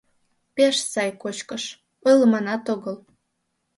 —Пеш 0.55 0.75
сай 0.91 1.09
кочкыш, 1.21 1.63
ойлыманат 2.07 2.63
огыл! 2.73 2.95